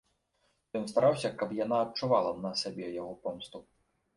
[0.77, 3.65] Ён стараўся, каб яна адчувала на сабе яго помсту.